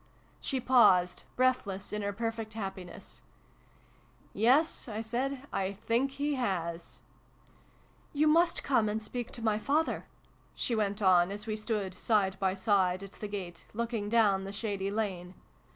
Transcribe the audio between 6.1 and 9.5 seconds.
He has!"" You must come and speak to